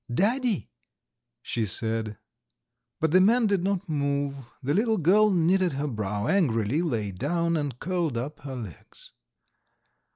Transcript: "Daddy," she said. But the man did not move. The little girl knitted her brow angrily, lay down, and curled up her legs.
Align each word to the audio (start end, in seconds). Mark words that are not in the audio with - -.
"Daddy," 0.11 0.67
she 1.43 1.67
said. 1.67 2.17
But 2.99 3.11
the 3.11 3.21
man 3.21 3.45
did 3.45 3.63
not 3.63 3.87
move. 3.87 4.35
The 4.63 4.73
little 4.73 4.97
girl 4.97 5.29
knitted 5.29 5.73
her 5.73 5.85
brow 5.85 6.25
angrily, 6.25 6.81
lay 6.81 7.11
down, 7.11 7.55
and 7.55 7.77
curled 7.77 8.17
up 8.17 8.39
her 8.39 8.55
legs. 8.55 9.11